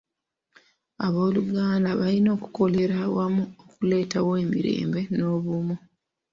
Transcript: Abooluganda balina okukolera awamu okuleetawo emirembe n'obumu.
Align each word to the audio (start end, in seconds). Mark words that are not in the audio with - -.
Abooluganda 1.05 1.89
balina 1.99 2.29
okukolera 2.37 2.95
awamu 3.07 3.43
okuleetawo 3.65 4.31
emirembe 4.43 5.01
n'obumu. 5.15 5.75